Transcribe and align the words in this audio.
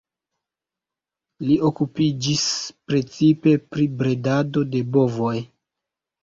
Li 1.49 1.57
okupiĝis 1.69 2.45
precipe 2.93 3.53
pri 3.75 3.87
bredado 4.01 4.65
de 4.73 4.83
bovoj. 4.97 5.37